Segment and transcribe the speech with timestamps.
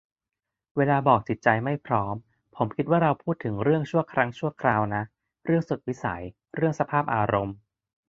[0.77, 2.15] เวลาบอก "จิตใจไม่พร้อม"
[2.55, 5.03] ผมคิดว่าเราพูดถึงเรื่องชั่วครั้งชั่วคราวนะ
[5.45, 6.23] เรื่องสุดวิสัย
[6.55, 7.55] เรื่องสภาพอารมณ์